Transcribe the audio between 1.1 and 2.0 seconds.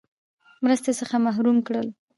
محروم کړل.